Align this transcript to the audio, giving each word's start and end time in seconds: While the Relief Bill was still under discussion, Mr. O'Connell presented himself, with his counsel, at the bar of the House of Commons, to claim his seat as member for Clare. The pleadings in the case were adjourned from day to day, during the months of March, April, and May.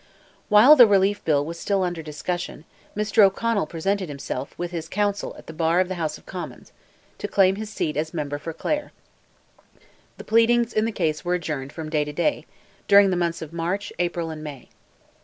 While 0.49 0.75
the 0.75 0.87
Relief 0.87 1.23
Bill 1.25 1.45
was 1.45 1.59
still 1.59 1.83
under 1.83 2.01
discussion, 2.01 2.65
Mr. 2.97 3.21
O'Connell 3.21 3.67
presented 3.67 4.09
himself, 4.09 4.57
with 4.57 4.71
his 4.71 4.89
counsel, 4.89 5.35
at 5.37 5.45
the 5.45 5.53
bar 5.53 5.79
of 5.79 5.89
the 5.89 5.93
House 5.93 6.17
of 6.17 6.25
Commons, 6.25 6.71
to 7.19 7.27
claim 7.27 7.55
his 7.57 7.69
seat 7.69 7.95
as 7.95 8.11
member 8.11 8.39
for 8.39 8.51
Clare. 8.51 8.93
The 10.17 10.23
pleadings 10.23 10.73
in 10.73 10.85
the 10.85 10.91
case 10.91 11.23
were 11.23 11.35
adjourned 11.35 11.71
from 11.71 11.91
day 11.91 12.03
to 12.03 12.13
day, 12.13 12.47
during 12.87 13.11
the 13.11 13.15
months 13.15 13.43
of 13.43 13.53
March, 13.53 13.93
April, 13.99 14.31
and 14.31 14.43
May. 14.43 14.69